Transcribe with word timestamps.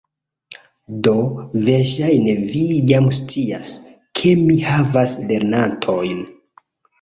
Do, 1.07 1.11
verŝajne 1.67 2.33
vi 2.53 2.61
jam 2.93 3.09
scias, 3.19 3.75
ke 4.21 4.33
mi 4.41 4.57
havas 4.71 5.15
lernantojn 5.29 6.27